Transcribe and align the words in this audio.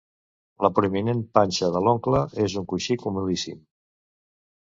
La 0.65 0.69
prominent 0.77 1.19
panxa 1.37 1.69
de 1.75 1.81
l'oncle 1.87 2.23
és 2.47 2.57
un 2.61 2.67
coixí 2.73 2.97
comodíssim. 3.05 3.63